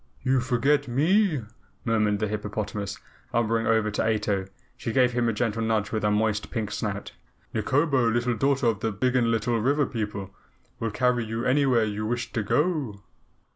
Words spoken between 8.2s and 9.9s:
Daughter of the Biggenlittle River